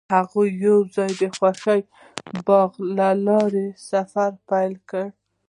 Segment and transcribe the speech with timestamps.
[0.15, 1.63] هغوی یوځای د خوښ
[2.47, 5.05] باغ له لارې سفر پیل کړ.